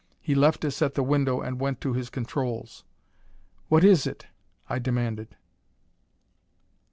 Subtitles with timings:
[0.19, 2.83] He left us at the window and went to his controls.
[3.67, 4.25] "What is it?"
[4.67, 5.35] I demanded.